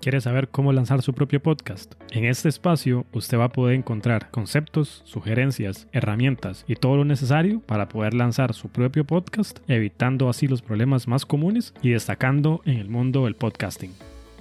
[0.00, 1.92] ¿Quiere saber cómo lanzar su propio podcast?
[2.10, 7.60] En este espacio usted va a poder encontrar conceptos, sugerencias, herramientas y todo lo necesario
[7.60, 12.78] para poder lanzar su propio podcast, evitando así los problemas más comunes y destacando en
[12.78, 13.92] el mundo del podcasting.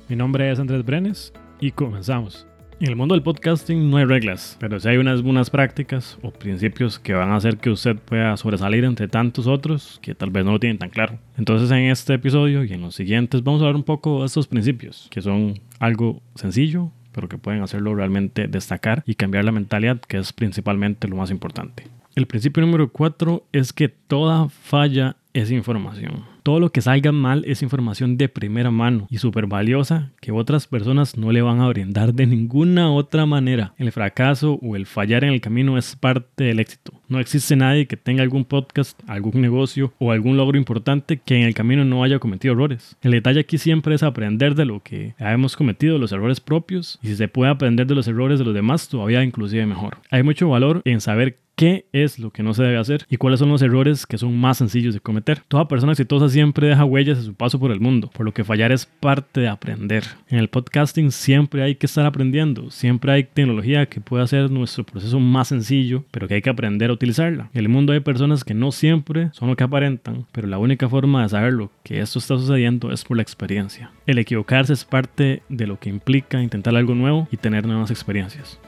[0.08, 2.49] Mi nombre es Andrés Brenes y comenzamos.
[2.82, 6.32] En el mundo del podcasting no hay reglas, pero sí hay unas buenas prácticas o
[6.32, 10.46] principios que van a hacer que usted pueda sobresalir entre tantos otros que tal vez
[10.46, 11.20] no lo tienen tan claro.
[11.38, 14.48] Entonces en este episodio y en los siguientes vamos a hablar un poco de estos
[14.48, 20.00] principios, que son algo sencillo, pero que pueden hacerlo realmente destacar y cambiar la mentalidad,
[20.00, 21.84] que es principalmente lo más importante.
[22.16, 26.24] El principio número 4 es que toda falla es información.
[26.50, 30.66] Todo lo que salga mal es información de primera mano y súper valiosa que otras
[30.66, 33.76] personas no le van a brindar de ninguna otra manera.
[33.78, 36.92] El fracaso o el fallar en el camino es parte del éxito.
[37.08, 41.44] No existe nadie que tenga algún podcast, algún negocio o algún logro importante que en
[41.44, 42.98] el camino no haya cometido errores.
[43.04, 47.10] El detalle aquí siempre es aprender de lo que hemos cometido, los errores propios, y
[47.10, 49.98] si se puede aprender de los errores de los demás, todavía inclusive mejor.
[50.10, 53.42] Hay mucho valor en saber qué es lo que no se debe hacer y cuáles
[53.42, 55.42] son los errores que son más sencillos de cometer.
[55.50, 58.46] Toda persona exitosa siempre deja huellas en su paso por el mundo, por lo que
[58.46, 60.06] fallar es parte de aprender.
[60.30, 64.86] En el podcasting siempre hay que estar aprendiendo, siempre hay tecnología que puede hacer nuestro
[64.86, 67.50] proceso más sencillo, pero que hay que aprender a utilizarla.
[67.54, 70.88] En el mundo hay personas que no siempre son lo que aparentan, pero la única
[70.88, 73.92] forma de saberlo que esto está sucediendo es por la experiencia.
[74.06, 78.62] El equivocarse es parte de lo que implica intentar algo nuevo y tener nuevas experiencias.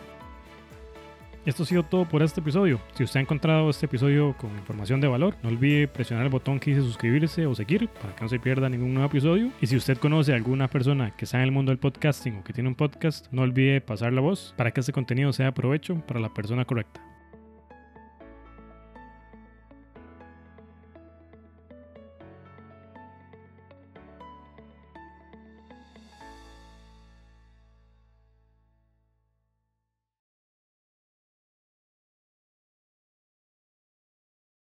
[1.43, 2.79] Esto ha sido todo por este episodio.
[2.93, 6.59] Si usted ha encontrado este episodio con información de valor, no olvide presionar el botón
[6.59, 9.51] que dice suscribirse o seguir para que no se pierda ningún nuevo episodio.
[9.59, 12.43] Y si usted conoce a alguna persona que está en el mundo del podcasting o
[12.43, 15.51] que tiene un podcast, no olvide pasar la voz para que este contenido sea de
[15.51, 17.10] provecho para la persona correcta.